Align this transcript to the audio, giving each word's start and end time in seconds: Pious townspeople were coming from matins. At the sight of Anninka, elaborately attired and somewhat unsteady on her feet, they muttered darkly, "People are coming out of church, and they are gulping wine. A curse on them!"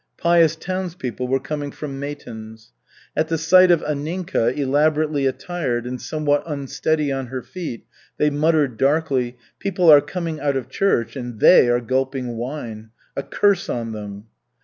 Pious 0.17 0.55
townspeople 0.55 1.27
were 1.27 1.39
coming 1.39 1.69
from 1.69 1.99
matins. 1.99 2.71
At 3.15 3.27
the 3.27 3.37
sight 3.37 3.69
of 3.69 3.83
Anninka, 3.83 4.51
elaborately 4.57 5.27
attired 5.27 5.85
and 5.85 6.01
somewhat 6.01 6.41
unsteady 6.47 7.11
on 7.11 7.27
her 7.27 7.43
feet, 7.43 7.85
they 8.17 8.31
muttered 8.31 8.77
darkly, 8.77 9.37
"People 9.59 9.91
are 9.91 10.01
coming 10.01 10.39
out 10.39 10.57
of 10.57 10.69
church, 10.69 11.15
and 11.15 11.39
they 11.39 11.69
are 11.69 11.81
gulping 11.81 12.35
wine. 12.35 12.89
A 13.15 13.21
curse 13.21 13.69
on 13.69 13.91
them!" 13.91 14.25